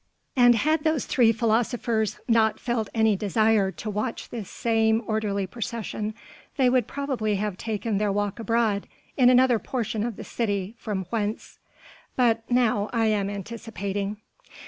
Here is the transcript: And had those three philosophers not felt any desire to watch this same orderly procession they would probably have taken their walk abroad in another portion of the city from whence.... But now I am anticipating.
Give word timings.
And 0.35 0.55
had 0.55 0.83
those 0.83 1.05
three 1.05 1.31
philosophers 1.31 2.19
not 2.27 2.59
felt 2.59 2.89
any 2.91 3.15
desire 3.15 3.69
to 3.73 3.87
watch 3.91 4.29
this 4.31 4.49
same 4.49 5.03
orderly 5.05 5.45
procession 5.45 6.15
they 6.57 6.71
would 6.71 6.87
probably 6.87 7.35
have 7.35 7.55
taken 7.55 7.99
their 7.99 8.11
walk 8.11 8.39
abroad 8.39 8.87
in 9.15 9.29
another 9.29 9.59
portion 9.59 10.03
of 10.03 10.15
the 10.15 10.23
city 10.23 10.73
from 10.79 11.05
whence.... 11.11 11.59
But 12.15 12.41
now 12.49 12.89
I 12.91 13.05
am 13.09 13.29
anticipating. 13.29 14.17